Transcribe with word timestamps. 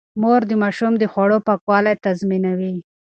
مور 0.21 0.41
د 0.47 0.51
ماشوم 0.63 0.93
د 0.97 1.03
خوړو 1.11 1.37
پاکوالی 1.47 1.93
تضمينوي. 2.05 2.75